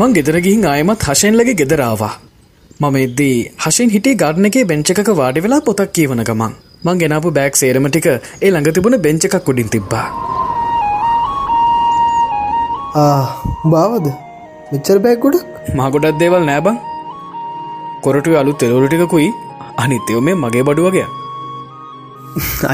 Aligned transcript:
මං 0.00 0.14
ගෙදර 0.16 0.36
ගිහින් 0.44 0.64
ආයමත් 0.70 1.04
හශෙන්ලගේ 1.08 1.52
ගෙදරාවා. 1.58 2.14
මම 2.80 2.96
එද්දී 3.02 3.36
හශෙන් 3.64 3.92
හිටේ 3.94 4.12
ගාඩන 4.22 4.48
එකේ 4.48 4.64
බෙංච 4.70 4.90
එකක 4.92 5.10
වාඩි 5.20 5.42
වෙලා 5.44 5.60
පොතක් 5.68 5.92
කියවන 5.96 6.20
ගමන්. 6.28 6.52
මං 6.84 6.98
ගෙනාපු 7.02 7.30
බෑග් 7.38 7.54
සේරම 7.60 7.86
ටික 7.88 8.08
ඒ 8.08 8.50
ළඟ 8.50 8.74
තිබුණ 8.76 8.96
බෙංච 9.06 9.24
එකක් 9.28 9.48
උඩින් 9.52 9.70
තිබ්බා. 9.74 10.08
බාවද 13.74 14.06
මෙච්චර 14.72 14.98
මා 15.78 15.88
ගොඩක්? 15.94 16.18
දේවල් 16.20 16.44
නෑබං 16.50 16.76
කොරටු 18.04 18.36
අලු 18.42 18.54
තෙලවරු 18.60 18.92
ටිකකුයි 18.92 19.30
අනිත්‍යයෝ 19.84 20.22
මේ 20.28 20.36
මගේ 20.42 20.66
බඩු 20.68 20.86
වගේ. 20.88 21.08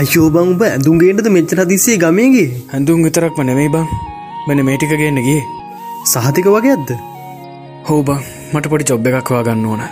අශෝබං 0.00 0.42
උඹ 0.44 0.66
ඇඳුන්ගේටද 0.72 1.32
මෙච්චර 1.38 1.62
දිස්සේ 1.72 1.98
ගමේගේ 2.04 2.48
හැඳුම් 2.74 3.06
විතරක් 3.06 3.42
නෙමෙයි 3.50 3.72
බං. 3.76 3.88
මෙන 4.48 4.66
මේටික 4.70 4.98
ගන්නගේ 5.00 5.40
සහතික 6.10 6.46
වගේ 6.56 6.76
ඇත්ද 6.76 6.92
හෝබං 7.86 8.20
මට 8.52 8.66
පොඩි 8.70 8.84
චොබ් 8.88 9.06
එකක්වා 9.08 9.42
ගන්න 9.46 9.66
ඕන. 9.66 9.82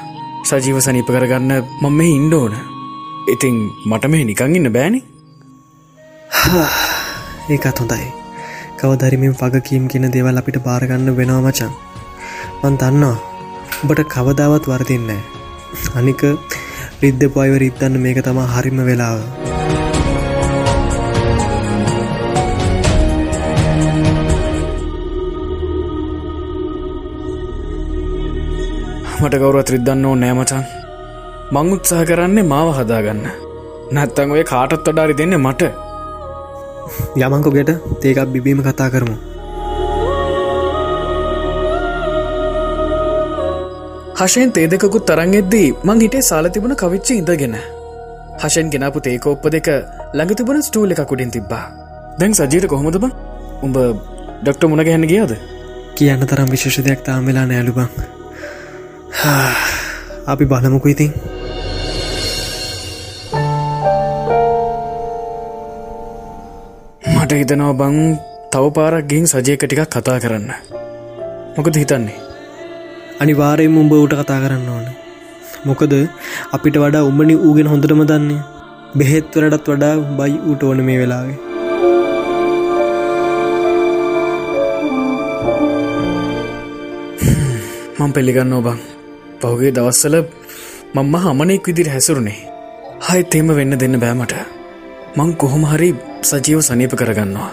සජීව 0.48 0.76
සනීප 0.84 1.08
කරගන්න 1.14 1.52
මම 1.82 1.96
මේ 1.98 2.12
ඉන්ඩ 2.18 2.34
ඕන. 2.34 2.54
ඉතින් 3.32 3.56
මට 3.90 4.10
මේ 4.12 4.24
නිකං 4.28 4.56
ඉන්න 4.58 4.70
බෑනි. 4.76 5.00
ඒකත් 7.52 7.80
හොඳයි. 7.80 8.06
කවදරිමින් 8.78 9.34
වගකීම් 9.40 9.90
කියන 9.90 10.06
දේවල් 10.14 10.40
අපිට 10.40 10.58
බාරගන්න 10.66 11.16
වෙනවා 11.18 11.42
මචන් 11.42 11.72
මන් 12.62 12.78
දන්නවා. 12.80 13.16
උඹට 13.82 14.06
කවදාවත් 14.14 14.70
වරදින්නේ 14.70 15.20
අනික 15.98 16.22
රිද්ද 17.02 17.22
පොයිව 17.34 17.54
රිත්තන්න 17.64 18.02
මේක 18.04 18.22
තමා 18.26 18.52
හරිම 18.54 18.80
වෙලාව. 18.88 19.18
මට 29.20 29.38
කවුරත් 29.40 29.70
රිද්දන්න 29.72 30.04
ඕ 30.08 30.14
නෑමචන් 30.16 30.62
මං 31.54 31.72
උත්සාහ 31.74 32.02
කරන්නේ 32.08 32.44
මාව 32.50 32.68
හදාගන්න. 32.76 33.24
නැත්තං 33.94 34.30
ඔය 34.34 34.44
කාටත් 34.50 34.86
වඩාරි 34.86 35.14
දෙන්න 35.18 35.36
මට. 35.38 35.66
යමංකොගෙට 37.18 37.72
තේකක් 38.02 38.20
බිබීම 38.34 38.60
කතා 38.66 38.86
කරමු. 38.94 39.16
හශයෙන් 44.20 44.52
තේදකුත් 44.52 45.04
තරන්ගෙද්දී 45.08 45.68
මං 45.86 46.00
හිටේ 46.04 46.22
සාල 46.22 46.48
තිබුණ 46.54 46.76
කවිච්චි 46.82 47.18
ඉඳගෙන. 47.20 47.56
හශෙන් 48.42 48.70
ගෙනපු 48.74 49.02
තේකෝප්ප 49.06 49.44
දෙක 49.56 49.68
ළඟ 50.14 50.38
තිබුණ 50.38 50.62
ස්ටූල 50.62 50.94
එක 50.94 51.02
කුඩින් 51.10 51.34
තිබ්බා. 51.36 51.64
දැන් 52.18 52.38
සජීට 52.38 52.70
කොහොමද 52.72 52.96
බ? 53.02 53.12
උඹ 53.62 53.76
ඩොක්ට 54.40 54.64
මුණ 54.70 54.86
ගැහන්න 54.88 55.10
ගියාද? 55.12 55.36
කියන්න 55.96 56.26
තරම් 56.26 56.48
විශේෂ 56.54 56.80
දෙයක් 56.88 57.04
තාම් 57.04 57.28
වෙලා 57.28 57.46
නෑලුබං 57.46 58.18
අපි 60.32 60.44
බලමුකු 60.50 60.88
ඉතින්. 60.94 61.10
මට 67.14 67.32
හිතනවා 67.40 67.74
බං 67.80 67.96
තව 68.52 68.64
පාරක් 68.76 69.08
ගිහින් 69.10 69.26
සජයක 69.32 69.62
ටිකක් 69.62 69.90
කතා 69.90 70.18
කරන්න. 70.22 70.46
මොකද 71.56 71.74
හිතන්නේ? 71.82 72.18
අනිවාරයෙන් 73.20 73.78
උඹ 73.82 73.92
ඌට 73.98 74.14
කතා 74.20 74.40
කරන්න 74.44 74.70
ඕන. 74.74 74.86
මොකද 75.66 75.94
අපිට 76.54 76.78
වඩා 76.82 77.06
උඹනි 77.10 77.34
ඌගෙන 77.46 77.70
හොඳටම 77.72 78.02
දන්නේ. 78.10 78.40
බෙහෙත්වරටත් 78.98 79.72
වඩා 79.74 79.94
බයි 80.18 80.38
ඌට 80.48 80.62
ඕන 80.62 80.86
මේ 80.86 81.00
වෙලාවේ. 81.02 81.38
මං 88.00 88.12
පෙළිගන්න 88.16 88.56
ඔබං 88.60 88.78
පහුගේ 89.42 89.72
දවස්සල 89.76 90.16
මම්ම 90.94 91.14
හමනෙක් 91.24 91.68
විදිර 91.68 91.88
හැසුරුනේ 91.94 92.38
හයි 93.06 93.22
තේම 93.32 93.48
වෙන්න 93.58 93.74
දෙන්න 93.82 93.96
බෑමට 94.02 94.34
මං 95.16 95.30
කොහොම 95.34 95.64
හරි 95.64 95.90
සජීව 96.22 96.60
සනීප 96.60 96.92
කරගන්නවා. 97.00 97.52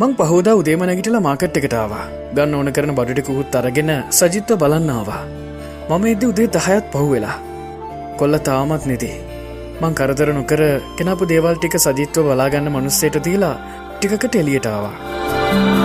මං 0.00 0.12
පහෝදා 0.18 0.54
උදේමනැගිටල 0.60 1.18
මාකට් 1.26 1.58
එකටාවා 1.60 2.04
ගන්න 2.36 2.56
ඕන 2.58 2.70
කරන 2.76 2.92
බඩටිකුත් 2.98 3.56
අරගෙන 3.60 3.92
සජිත්ව 4.10 4.58
බලන්නවා 4.62 5.22
මම 5.90 6.04
එද 6.12 6.24
උදේ 6.30 6.48
දහයත් 6.48 6.84
පහු 6.92 7.06
වෙලා. 7.12 7.38
කොල්ල 8.18 8.36
තාමත් 8.48 8.84
නෙදී. 8.90 9.16
මං 9.80 9.96
කරදර 9.98 10.30
නොකර 10.32 10.62
කෙනපු 10.98 11.24
දේවල් 11.30 11.56
ටික 11.56 11.76
සජිත්ව 11.78 12.28
බලාගන්න 12.28 12.72
මනුස්සේට 12.74 13.18
දීලා 13.26 13.56
ටිකට 13.96 14.40
එලියටාවා 14.42 15.83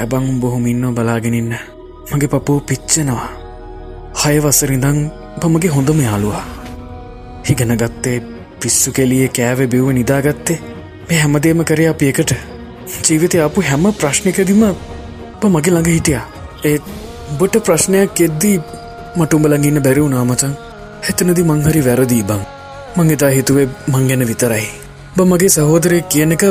මට 0.00 0.08
පෑබං 0.08 0.40
බොහොම 0.40 0.66
ඉන්න. 0.66 0.84
බලාගෙනන්න 0.94 1.54
මගේ 2.12 2.28
පපෝ 2.28 2.60
පිච්චනවා. 2.60 3.28
හයවසරිඳං 4.20 4.98
පමගේ 5.40 5.72
හොඳම 5.76 6.00
යාලුවා 6.00 6.44
හිගන 7.48 7.74
ගත්තේ 7.76 8.22
පිස්සු 8.60 8.92
කෙලිය 8.92 9.28
කෑව 9.28 9.60
බිව්ව 9.72 9.88
නිදාගත්තේ 9.92 10.58
මේ 11.08 11.20
හැමදේම 11.22 11.64
කරය 11.64 11.88
අප 11.88 12.02
එකට. 12.02 12.32
ජීවිතය 13.04 13.42
අපපු 13.46 13.60
හැම 13.62 13.84
ප්‍රශ්නිකදිම 13.92 14.62
ප 15.40 15.42
මගේ 15.44 15.72
ළඟ 15.72 15.92
හිටියා. 15.96 16.24
ඒත් 16.64 16.82
බොට 17.38 17.54
ප්‍රශ්නයක් 17.66 18.20
එද්දී 18.20 18.56
මටුඹලඟන්න 19.18 19.84
බැරිවු 19.86 20.08
නාමචන් 20.08 20.54
එතනදි 21.10 21.42
මංහරි 21.42 21.86
වැරදිී 21.88 22.28
බං. 22.28 22.42
මං 22.96 23.16
එතා 23.16 23.34
හිතුවේ 23.36 23.68
මං 23.88 24.08
ගැන 24.08 24.28
විතරයි. 24.30 24.68
බ 25.16 25.18
මගේ 25.22 25.54
සහෝදරය 25.56 25.98
කියන 26.02 26.32
එක 26.36 26.44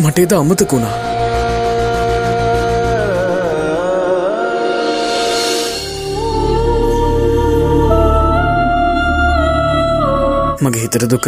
මටේද 0.00 0.32
අමතකුණා 0.32 1.15
මගේ 10.60 10.82
හිතර 10.82 11.04
දුක 11.06 11.26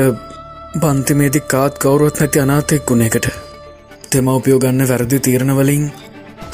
බන්තිමේදි 0.77 1.41
කාත් 1.47 1.79
කවුරුවත් 1.79 2.21
නැති 2.21 2.41
අනාතෙක් 2.41 2.85
ගුණෙකට 2.85 3.29
දෙමවපියෝ 4.11 4.59
ගන්න 4.59 4.89
වැරදි 4.89 5.21
තීරණවලින් 5.21 5.85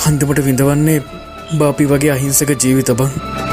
හන්දමට 0.03 0.45
විඳවන්නේ 0.45 0.99
බාපි 1.55 1.87
වගේ 1.87 2.13
අහිංසක 2.13 2.55
ජීවිත 2.57 2.91
බං. 2.93 3.44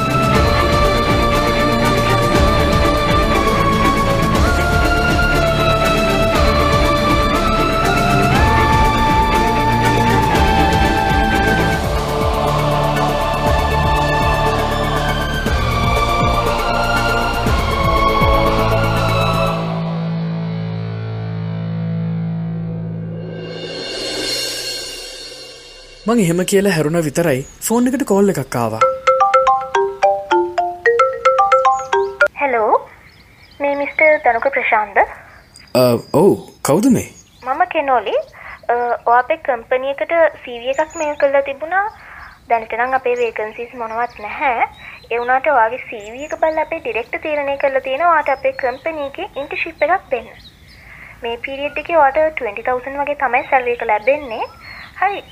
මං 26.10 26.20
එහෙම 26.22 26.40
කියලා 26.52 26.72
හැරුණ 26.76 27.00
විතරයි. 27.06 27.42
ෆෝන් 27.66 27.88
එකට 27.90 28.04
කෝල් 28.12 28.32
එකක් 28.32 28.56
ආවා. 28.60 28.80
හැලෝ 32.40 32.72
මේ 33.60 33.74
මිස්ට 33.82 34.02
තනුක 34.24 34.48
ප්‍රශාන්ද 34.56 34.98
ඔවු 36.22 36.32
කවුද 36.70 36.88
මේ? 36.96 37.10
මම 37.48 37.62
කෙනෝලි. 37.74 38.16
ඔයාපේ 39.12 39.38
කම්පනියකට 39.48 40.16
සීවිය 40.46 40.74
එකක් 40.74 40.96
මේ 41.02 41.12
කල්ලා 41.24 41.44
තිබුණා. 41.50 41.84
දැනටනම් 42.50 42.96
අපේ 43.00 43.14
වේකන්සිස් 43.20 43.76
මොනවත් 43.84 44.18
නැහැ. 44.24 44.66
එවුනාට 45.12 45.52
වගේ 45.60 45.82
සීවියක 45.92 46.34
බල් 46.46 46.58
අපේ 46.64 46.82
ඩිරෙක්ට 46.88 47.20
තීරණය 47.28 47.56
කරලා 47.66 47.84
තියෙන 47.90 48.06
වාට 48.14 48.34
අපේ 48.38 48.56
කම්පනීගේ 48.64 49.30
ඉන්ටශිප් 49.44 49.86
එකක් 49.90 50.10
දෙන්න. 50.16 50.34
මේ 51.22 51.38
පිරිියඩ් 51.46 51.80
එක 51.84 51.94
වාට 52.02 52.20
20,000 52.42 53.00
වගේ 53.04 53.20
තමයි 53.24 53.44
සැල්වේක 53.52 53.88
ලැබෙන්නේ. 53.92 54.50
හරි 55.04 55.24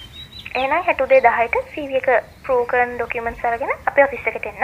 එනම් 0.56 0.72
හැටුදේ 0.86 1.22
දහයට 1.22 1.56
සීවියක 1.74 2.08
ප්‍රෝකරන් 2.46 2.92
ඩොකියමන්් 2.96 3.36
සරගෙන 3.42 3.72
අප 3.86 3.98
ඔෆිස්සකට 4.06 4.46
එන්න. 4.52 4.62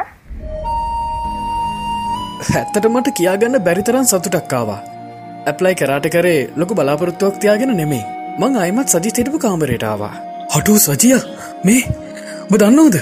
ඇත්තට 2.55 2.87
මට 2.89 3.13
කියාගන්න 3.19 3.57
බැරිතරන් 3.67 4.07
සතුටක්කාවා 4.11 4.79
ඇප්ලයි 5.45 5.75
කරාට 5.81 6.07
කරේ 6.15 6.39
ලොක 6.57 6.73
බලාපොරොත්තුවක් 6.79 7.37
තියාගෙන 7.43 7.75
නෙමේ 7.77 8.01
මං 8.39 8.57
අයමත් 8.63 8.95
සජි 8.95 9.13
තිටපු 9.17 9.43
කාමරේටාවා 9.45 10.13
හටු 10.55 10.79
සජිය 10.79 11.19
මේ 11.63 11.81
බ 12.49 12.53
දන්නවද? 12.61 12.97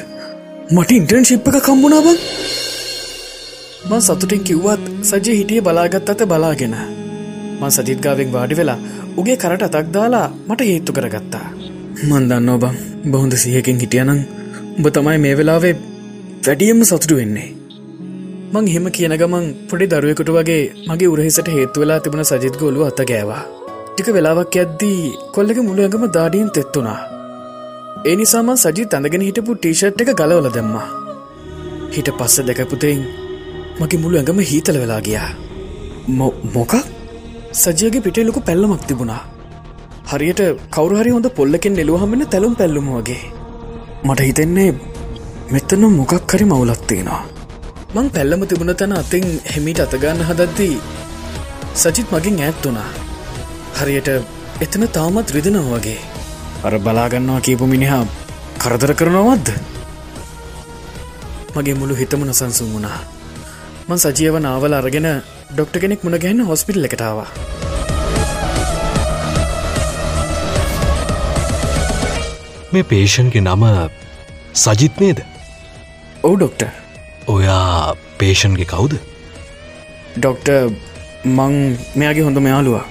මට 0.75 0.91
ඉන්ටර්න් 0.91 1.29
ශිප්ප 1.29 1.47
එක 1.49 1.63
කම්බුණාබ 1.67 2.07
මං 3.89 4.01
සතුටින් 4.01 4.43
කිව්වත් 4.49 4.83
සජය 5.11 5.39
හිටිය 5.39 5.61
බලාගත් 5.61 6.11
අත 6.11 6.27
බලාගෙන. 6.27 6.75
මං 7.59 7.71
සජිත්ගාවෙන් 7.71 8.35
වාඩි 8.35 8.59
වෙලා 8.59 8.79
උගේ 9.17 9.41
කරට 9.41 9.69
අතක් 9.69 9.93
දාලා 9.97 10.27
මට 10.47 10.71
හේත්තු 10.71 10.99
කරගත්තා 10.99 11.47
මන් 12.03 12.23
දන්න 12.29 12.49
ඔබං 12.49 12.75
බොහොඳ 13.11 13.33
සිහකින් 13.41 13.77
හිටියනං 13.81 14.09
උඹ 14.77 14.87
තමයි 14.95 15.19
මේ 15.23 15.35
වෙලාවේ 15.39 15.73
වැඩියම්ම 16.45 16.81
සතුටු 16.83 17.15
වෙන්නේ. 17.19 17.49
මං 18.53 18.65
එහෙම 18.69 18.87
කියන 18.95 19.15
ගමන් 19.21 19.45
පොඩි 19.69 19.85
දරුවෙකුට 19.91 20.31
වගේ 20.37 20.63
මගේ 20.87 21.11
උරහිසට 21.13 21.49
හේතු 21.55 21.83
වෙලා 21.83 21.99
තිබුණ 21.99 22.29
සජිත් 22.29 22.55
ගොලු 22.61 22.85
අත 22.87 22.99
ගෑවා. 23.09 23.43
ටික 23.89 24.09
වෙලාවක් 24.15 24.55
ඇද්දී 24.61 25.01
කොල්ලක 25.35 25.59
මුළු 25.67 25.81
ඇඟම 25.83 26.05
දාඩියෙන් 26.17 26.49
තෙත්තුනා 26.55 26.99
ඒ 28.05 28.15
නිසාමන් 28.15 28.57
සජිත් 28.57 28.95
අඳගෙන 28.97 29.27
හිටපු 29.27 29.55
ටීෂට් 29.55 30.01
එක 30.03 30.11
ගලවල 30.19 30.49
දැම්මා. 30.55 30.87
හිට 31.95 32.09
පස්ස 32.19 32.47
දැකපුතෙන් 32.47 33.03
මගේ 33.79 34.01
මුළු 34.03 34.17
ඇඟම 34.19 34.41
හීතල 34.49 34.79
වෙලා 34.83 35.01
ගියා. 35.07 35.29
මොකක්? 36.55 36.73
සජයගේ 37.61 38.03
පිටේ 38.05 38.27
ලොකු 38.27 38.41
පැල්ලමක් 38.41 38.83
තිබුණා. 38.89 39.21
හරියට 40.13 40.41
කවරුහරි 40.71 41.11
හොඳ 41.11 41.27
පොල්ලකින් 41.37 41.73
නෙලුවහමෙන 41.73 42.23
තැලුම් 42.27 42.55
පැල්ලුම 42.55 42.89
වගේ. 42.95 43.21
මට 44.03 44.19
හිතෙන්නේ 44.21 44.71
මෙතන 45.51 45.83
මොකක් 45.91 46.13
හරි 46.31 46.45
මවුලත්තියෙනවා 46.45 47.23
මං 47.93 48.07
පැල්ලම 48.09 48.43
තිබුණ 48.43 48.73
තැන 48.73 48.93
අතින් 48.93 49.25
හෙමිට 49.45 49.79
අතගන්න 49.79 50.21
හදද්දී 50.29 50.75
සජිත් 51.75 52.07
මගින් 52.11 52.39
ඈත් 52.39 52.65
වුණා. 52.65 52.89
හරියට 53.75 54.09
එතන 54.61 54.85
තාමත් 54.89 55.33
රිදෙනව 55.35 55.67
වගේ. 55.71 55.99
අර 56.63 56.73
බලාගන්නවා 56.79 57.41
කියපු 57.41 57.65
මිනිහා 57.65 58.03
කරදර 58.57 58.93
කරනවත්ද 58.93 59.47
මගේ 61.55 61.75
මුළු 61.75 61.95
හිතමුණ 61.95 62.33
සංසුන් 62.33 62.73
වුණා. 62.73 62.99
මං 63.87 63.99
සජීව 63.99 64.39
නාවල 64.39 64.73
අරගෙන 64.73 65.09
ඩොක්ට 65.51 65.75
කෙනෙක් 65.77 66.03
මුණ 66.03 66.21
ගැන්න 66.23 66.49
හොස්පිටල් 66.49 66.89
මේ 72.75 72.85
පේෂන්ගේ 72.93 73.41
නම 73.41 73.63
සජිත් 74.63 74.99
නේද? 75.03 75.19
ඔවු 76.23 76.35
ඩොක්ට 76.37 76.63
ඔයා 77.35 77.95
පේෂන්ගේ 78.19 78.69
කවුද? 78.73 78.93
ඩොක්ට 80.17 80.49
මං 81.37 81.53
මෙයාගේ 81.95 82.25
හොඳ 82.27 82.39
මෙයාලුවා 82.47 82.85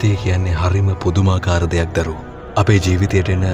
ජීවිතය 0.00 0.22
කියන්නේ 0.22 0.56
හරිම 0.60 0.88
පුදුමාකාර 1.02 1.62
දෙයක් 1.72 1.90
දරු. 1.96 2.14
අපේ 2.60 2.78
ජීවිතයට 2.86 3.30
එන 3.34 3.44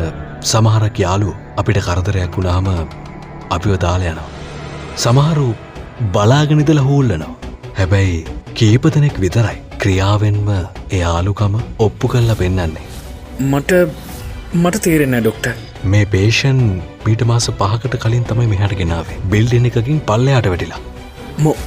සමහරක් 0.51 0.97
යාලු 1.05 1.31
අපිට 1.61 1.79
කරදරයක් 1.87 2.37
වුණාම 2.39 2.69
අපිව 3.57 3.73
දාල 3.85 4.03
යනවා. 4.11 4.29
සමහරු 5.05 5.49
බලාගනිදල 6.15 6.81
හූල්ලනවා. 6.89 7.37
හැබැයි 7.79 8.19
කීපදනෙක් 8.59 9.17
විතරයි 9.25 9.59
ක්‍රියාවෙන්ම 9.83 10.51
එයාලුකම 10.99 11.57
ඔප්පු 11.87 12.13
කල්ල 12.15 12.35
පෙන්නන්නේ. 12.43 12.87
මට 13.53 13.71
මට 14.55 14.83
තේරෙන්න 14.87 15.19
ඩොක්ට 15.21 15.47
මේ 15.95 16.05
පේෂන් 16.15 16.61
පීට 17.05 17.25
මාස 17.31 17.49
පහකට 17.61 18.03
කලින් 18.05 18.27
තමයි 18.31 18.51
මෙහට 18.53 18.77
ගෙනාවේ 18.83 19.23
බිල්ඩ 19.35 19.71
එකකින් 19.71 20.03
පල්ලයාට 20.11 20.51
වැටිලා 20.53 20.83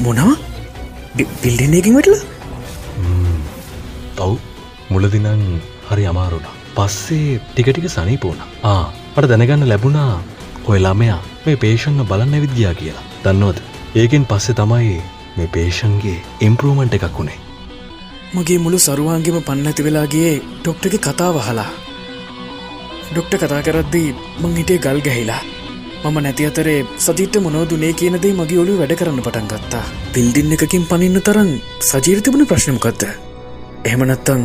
මොනවා 0.05 0.35
බිල්ඩනකින් 1.43 1.97
වැටලා 1.97 2.23
තව් 4.19 4.48
මුලදිනං 4.89 5.43
හරි 5.89 6.05
අමාරුණා. 6.11 6.55
පස්සේ 6.75 7.39
ටිකටික 7.41 7.87
සනීපෝන 7.95 8.39
ආ 8.63 8.85
මට 9.15 9.29
දැනගන්න 9.31 9.69
ලැබුණා 9.71 10.13
ඔය 10.69 10.79
ළමයා 10.85 11.19
මේ 11.45 11.61
පේෂන්ව 11.63 12.07
බලන්න 12.09 12.43
විද්‍යා 12.45 12.73
කියලා. 12.79 13.05
දන්නවද? 13.23 13.59
ඒකෙන් 13.95 14.25
පස්සෙ 14.31 14.53
තමයි 14.59 14.97
මේ 15.37 15.53
පේෂන්ගේ 15.55 16.17
ඉම්පරූමන්ට් 16.47 16.97
එකක් 16.97 17.19
වුණේ 17.19 17.39
මගේ 18.35 18.59
මුළු 18.63 18.79
සරුවාන්ගෙම 18.85 19.37
පන්නඇති 19.47 19.85
වෙලාගේ 19.85 20.33
ඩොක්ටගේ 20.57 21.05
කතාව 21.05 21.39
හලා 21.47 21.71
ඩොක්ට 23.11 23.33
කතා 23.41 23.61
කරද්දී 23.67 24.09
මං 24.41 24.57
හිටේ 24.57 24.83
ගල් 24.83 25.01
ගැහිලා. 25.07 25.43
මම 26.03 26.17
නැති 26.23 26.45
අතරේ 26.49 26.79
සජීට 27.05 27.35
මොනෝදුනේ 27.45 27.93
කියනදේ 27.99 28.33
මගේ 28.39 28.59
ඔලු 28.63 28.77
වැඩ 28.79 28.93
කරන්න 28.99 29.25
පටන් 29.25 29.49
ගත්තා. 29.51 29.85
පිල්ඩින් 30.13 30.53
එකකින් 30.55 30.85
පනින්න 30.89 31.21
තරන් 31.27 31.51
සජීරිතිබුණ 31.89 32.49
ප්‍රශ්නමකක්ද 32.49 33.03
එහෙමනත්තං 33.85 34.43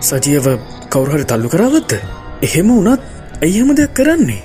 සජියව 0.00 0.46
කවුරහරි 0.92 1.24
තල්ලු 1.24 1.48
කරාවත්ද? 1.50 1.92
එහෙම 2.46 2.68
වනත් 2.70 3.02
ඇයිහම 3.42 3.74
දෙයක් 3.78 3.94
කරන්නේ? 3.98 4.42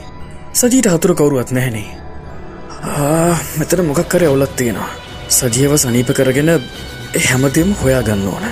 සජීට 0.54 0.90
හතුර 0.90 1.14
කවුරුවත් 1.16 1.52
නැහැනේ. 1.52 1.90
මෙතන 3.60 3.86
මොකක් 3.86 4.10
කර 4.10 4.26
ඔවුලත් 4.30 4.56
තියෙනවා. 4.56 4.90
සජියව 5.30 5.78
සනීප 5.78 6.10
කරගෙන 6.18 6.52
හැමදෙම 7.28 7.70
හොයා 7.84 8.02
ගන්න 8.08 8.28
ඕන 8.34 8.46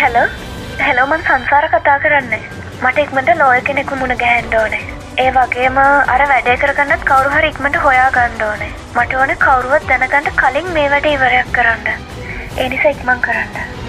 හැලෝ 0.00 0.26
හැලෝමන් 0.86 1.22
සංසාර 1.28 1.66
කතා 1.74 1.98
කරන්නේ. 2.06 2.42
මට 2.82 2.98
ඉක්මට 2.98 3.38
ලෝය 3.38 3.60
කෙනෙකු 3.68 3.96
මුණ 3.96 4.20
ගැහන්ඩෝනේ 4.24 5.01
ඒ 5.14 5.30
වගේම 5.30 5.78
අර 5.78 6.22
වැඩේ 6.28 6.60
කරගන්නත් 6.60 7.02
කවරු 7.08 7.32
හරි 7.32 7.48
ඉක්මට 7.52 7.74
හොයා 7.82 8.06
ගණ්ඩෝනේ 8.14 8.68
මට 8.96 9.18
ඕන 9.18 9.32
කවරුවත් 9.42 9.84
දැනගන්නට 9.90 10.30
කලින් 10.40 10.70
මේ 10.76 10.88
වැඩ 10.92 11.08
ඉවරයක් 11.10 11.50
කරන්න. 11.52 12.06
එනිස 12.58 12.86
ඉක්මං 12.90 13.20
කරන්න. 13.26 13.81